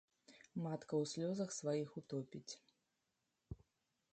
[0.63, 2.53] Матка ў слёзах сваіх утопіць.